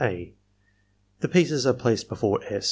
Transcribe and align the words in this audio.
—(a) 0.01 0.33
The 1.19 1.27
pieces 1.27 1.67
are 1.67 1.75
placed 1.75 2.09
before 2.09 2.43
S. 2.45 2.59